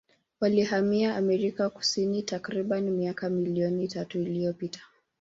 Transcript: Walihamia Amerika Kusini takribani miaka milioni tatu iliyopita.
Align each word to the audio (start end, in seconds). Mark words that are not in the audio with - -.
Walihamia 0.41 1.15
Amerika 1.15 1.69
Kusini 1.69 2.23
takribani 2.23 2.91
miaka 2.91 3.29
milioni 3.29 3.87
tatu 3.87 4.17
iliyopita. 4.21 4.79